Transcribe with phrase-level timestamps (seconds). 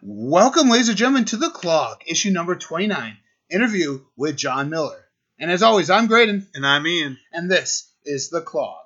[0.00, 3.16] Welcome, ladies and gentlemen, to The Clog, issue number 29,
[3.50, 5.04] interview with Jon Miller.
[5.40, 7.18] And as always, I'm Graydon, And I'm Ian.
[7.32, 8.84] and this is The Clog.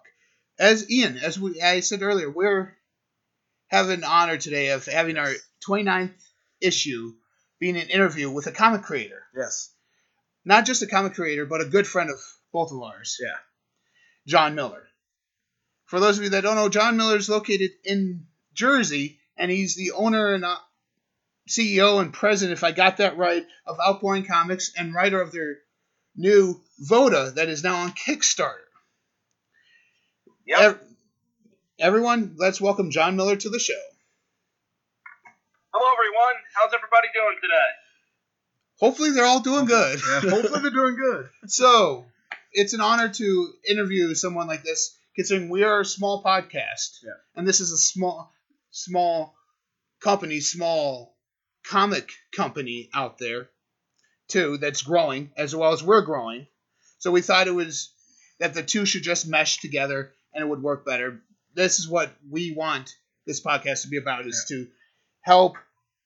[0.58, 2.74] As Ian, as we, I said earlier, we're
[3.68, 5.32] having an honor today of having our
[5.68, 6.14] 29th
[6.62, 7.12] issue
[7.58, 9.22] being an interview with a comic creator.
[9.36, 9.70] Yes.
[10.46, 12.16] Not just a comic creator, but a good friend of
[12.52, 13.18] both of ours.
[13.22, 13.36] Yeah.
[14.26, 14.84] Jon Miller.
[15.84, 19.76] For those of you that don't know, John Miller is located in Jersey, and he's
[19.76, 20.44] the owner and
[21.56, 25.56] CEO and president, if I got that right, of Outpouring Comics and writer of their
[26.16, 28.56] new Voda that is now on Kickstarter.
[30.46, 30.60] Yep.
[30.60, 30.80] Ev-
[31.78, 33.74] everyone, let's welcome Jon Miller to the show.
[35.72, 36.34] Hello, everyone.
[36.54, 37.70] How's everybody doing today?
[38.80, 40.00] Hopefully, they're all doing good.
[40.00, 41.28] Yeah, hopefully they're doing good.
[41.46, 42.04] So,
[42.52, 47.12] it's an honor to interview someone like this, considering we are a small podcast, Yeah.
[47.36, 48.30] and this is a small,
[48.70, 49.34] small
[50.00, 51.11] company, small
[51.64, 53.48] comic company out there,
[54.28, 56.46] too, that's growing as well as we're growing.
[56.98, 57.92] So we thought it was
[58.40, 61.20] that the two should just mesh together and it would work better.
[61.54, 62.94] This is what we want
[63.26, 64.66] this podcast to be about: is to
[65.20, 65.56] help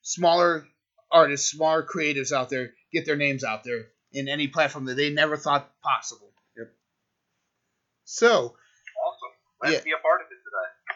[0.03, 0.67] smaller
[1.11, 5.11] artists, smaller creatives out there get their names out there in any platform that they
[5.11, 6.33] never thought possible.
[6.57, 6.73] Yep.
[8.05, 8.29] So,
[9.07, 9.31] Awesome.
[9.61, 9.79] Glad Yeah.
[9.79, 10.39] to be a part of it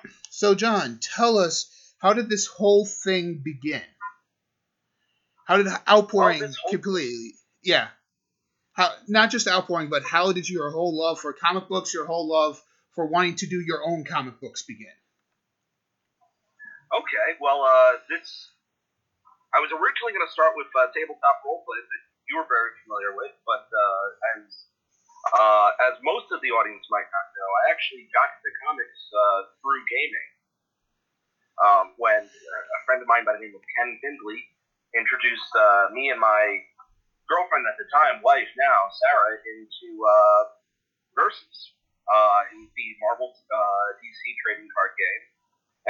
[0.03, 0.14] today.
[0.31, 3.83] so Jon, tell us how did this whole thing begin?
[5.51, 7.34] How did outpouring Oh, completely?
[7.59, 7.91] Yeah.
[8.70, 12.31] How not just outpouring, but how did your whole love for comic books, your whole
[12.31, 12.62] love
[12.95, 14.95] for wanting to do your own comic books begin?
[16.95, 18.31] Okay, well, uh, this.
[19.51, 23.11] I was originally going to start with uh, tabletop roleplay that you were very familiar
[23.19, 24.47] with, but uh, as
[25.34, 29.51] uh, as most of the audience might not know, I actually got into comics uh,
[29.59, 30.28] through gaming.
[31.59, 34.47] Um, when a friend of mine by the name of Ken Findley
[34.96, 36.62] introduced uh, me and my
[37.30, 40.42] girlfriend at the time, wife now, Sarah, into uh,
[41.19, 41.75] Versus,
[42.06, 45.22] uh, in the Marvel uh, DC trading card game.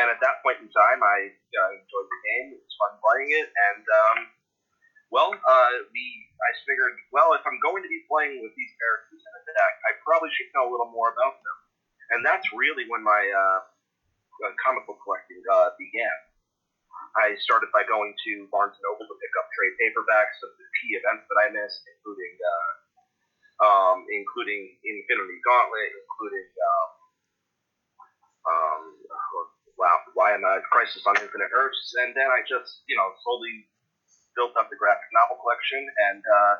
[0.00, 2.46] And at that point in time, I uh, enjoyed the game.
[2.56, 4.18] It was fun playing it, and um,
[5.10, 6.04] well, uh, we
[6.40, 9.74] I figured, well, if I'm going to be playing with these characters in a deck,
[9.86, 11.58] I probably should know a little more about them.
[12.16, 13.60] And that's really when my uh,
[14.48, 16.16] uh, comic book collecting uh, began.
[17.18, 20.66] I started by going to Barnes and Noble to pick up trade paperbacks of the
[20.78, 22.72] key events that I missed, including uh,
[23.60, 26.88] um, including Infinity Gauntlet, including um,
[28.46, 28.82] um,
[29.74, 33.66] wow, why am I Crisis on Infinite Earths, and then I just you know slowly
[34.38, 36.54] built up the graphic novel collection, and uh,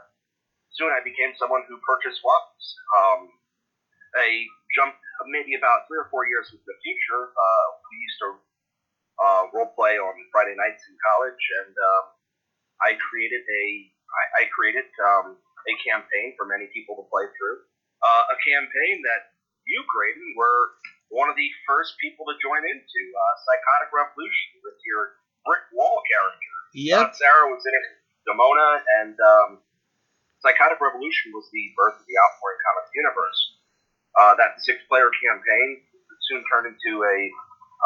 [0.75, 2.65] soon I became someone who purchased swaps.
[2.99, 3.21] Um,
[4.19, 4.99] I jumped
[5.31, 7.31] maybe about three or four years into the future.
[7.31, 8.29] Uh, we used to
[9.21, 12.05] uh, role play on Friday nights in college, and um,
[12.81, 13.65] I created a
[14.11, 17.63] I, I created um, a campaign for many people to play through.
[18.01, 19.37] Uh, a campaign that
[19.69, 20.75] you, Graydon, were
[21.13, 26.01] one of the first people to join into uh, Psychotic Revolution with your brick wall
[26.09, 26.55] character.
[26.75, 27.03] Yep.
[27.03, 27.87] Uh, Sarah was in it,
[28.25, 28.71] Demona,
[29.05, 29.51] and um,
[30.41, 33.41] Psychotic Revolution was the birth of the Outpouring Comics universe.
[34.17, 35.87] Uh, that six-player campaign
[36.27, 37.17] soon turned into a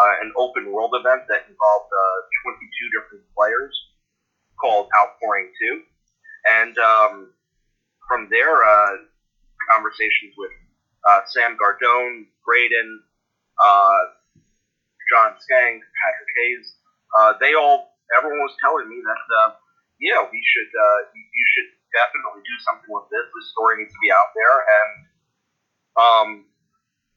[0.00, 2.18] uh, an open world event that involved uh,
[2.50, 3.74] 22 different players
[4.58, 5.82] called Outpouring 2.
[6.46, 7.32] And um,
[8.08, 9.06] from there, uh,
[9.70, 10.52] conversations with
[11.08, 13.00] uh, Sam Gardone, Graydon,
[13.62, 14.02] uh,
[15.12, 16.66] John Skang, Patrick Hayes,
[17.16, 19.50] uh, they all, everyone was telling me that, uh,
[20.00, 23.24] yeah, we should, uh, you you should definitely do something with this.
[23.30, 24.56] This story needs to be out there.
[24.66, 24.90] And
[25.94, 26.28] um,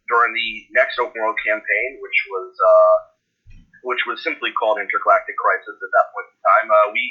[0.08, 2.98] during the next open world campaign, which was uh,
[3.84, 7.04] which was simply called Intergalactic Crisis at that point in time, uh, we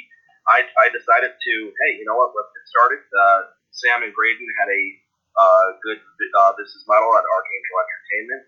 [0.47, 3.01] I, I decided to hey, you know what, let's get started.
[3.07, 3.39] Uh,
[3.71, 4.83] Sam and Graydon had a
[5.37, 8.43] uh, good uh, business model at Archangel Entertainment.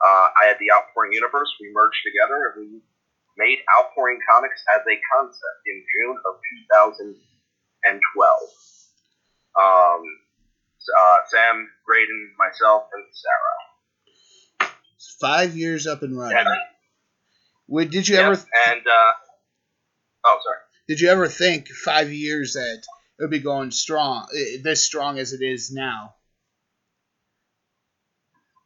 [0.00, 1.50] Uh, I had the Outpouring Universe.
[1.60, 2.80] We merged together and we
[3.36, 6.40] made Outpouring Comics as a concept in June of
[6.72, 7.12] 2012.
[9.58, 10.02] Um,
[10.88, 14.70] uh, Sam, Graydon, myself, and Sarah.
[15.20, 16.38] Five years up and running.
[16.38, 16.48] And,
[17.68, 19.12] Wait, did you yeah, ever and uh,
[20.24, 20.58] oh, sorry.
[20.88, 25.18] did you ever think five years that it would be going strong, eh, this strong
[25.18, 26.14] as it is now?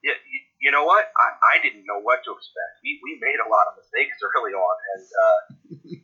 [0.04, 1.10] Yeah, you, you know what?
[1.18, 2.78] I, I didn't know what to expect.
[2.82, 5.38] We, we made a lot of mistakes early on, and uh,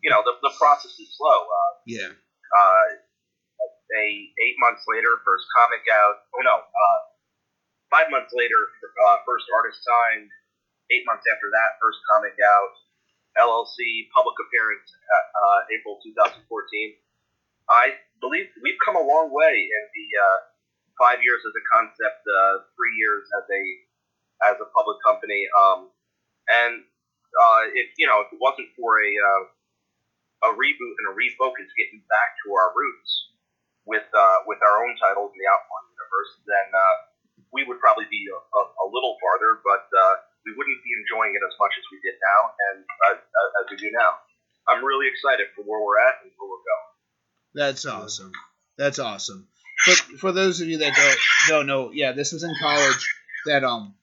[0.02, 1.38] you know the, the process is slow.
[1.38, 2.10] Uh, Yeah.
[2.10, 2.86] uh,
[3.98, 6.22] eight months later, first comic out.
[6.34, 7.00] Oh no, uh,
[7.90, 8.60] five months later,
[9.06, 10.30] uh, first artist signed.
[10.88, 12.72] Eight months after that, first comic out.
[13.36, 16.42] LLC public appearance uh, April 2014.
[17.70, 20.38] I believe we've come a long way in the uh,
[20.98, 23.62] five years as a concept, uh, three years as a
[24.50, 25.46] as a public company.
[25.54, 25.92] Um,
[26.48, 29.42] and uh, if you know, if it wasn't for a uh,
[30.48, 33.37] a reboot and a refocus, getting back to our roots
[33.88, 36.96] with uh, with our own titles in the Outlaw universe, then uh,
[37.50, 40.14] we would probably be a, a, a little farther, but uh,
[40.44, 42.40] we wouldn't be enjoying it as much as we did now,
[42.70, 44.20] and uh, as we do now.
[44.68, 46.92] I'm really excited for where we're at and where we're going.
[47.56, 48.32] That's awesome.
[48.76, 49.48] That's awesome.
[49.84, 51.18] For, for those of you that don't
[51.48, 53.08] don't know, yeah, this was in college
[53.46, 53.94] that um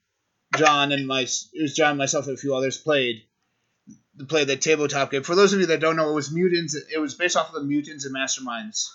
[0.58, 3.22] Jon and my it was Jon, myself, and a few others played
[4.16, 5.22] the played the tabletop game.
[5.22, 6.76] For those of you that don't know, it was Mutants.
[6.76, 8.88] It was based off of the Mutants and Masterminds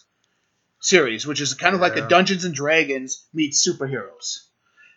[0.80, 4.38] series, which is kind of like a Dungeons and Dragons meets superheroes.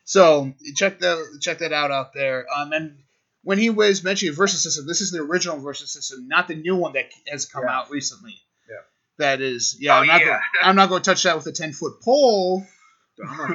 [0.06, 2.45] So check the check that out out there.
[2.53, 2.97] Um, and
[3.44, 6.75] when he was mentioning versus system, this is the original versus system, not the new
[6.75, 7.77] one that has come Yeah.
[7.77, 8.35] out recently.
[8.69, 8.75] Yeah.
[9.18, 9.95] That is, yeah.
[9.95, 10.25] Oh, I'm not yeah.
[10.27, 12.65] Going, I'm not going to touch that with a ten foot pole.